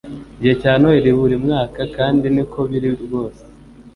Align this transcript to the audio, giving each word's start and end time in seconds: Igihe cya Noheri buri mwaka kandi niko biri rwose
Igihe 0.35 0.53
cya 0.61 0.71
Noheri 0.79 1.09
buri 1.17 1.35
mwaka 1.45 1.81
kandi 1.97 2.25
niko 2.35 2.59
biri 2.69 2.89
rwose 3.03 3.43